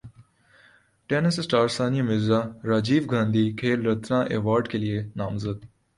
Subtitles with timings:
[1.09, 5.57] tennis star Sania Mirza Rajiv Gandhi Khel Ratna ایوارڈکیلئے نامزد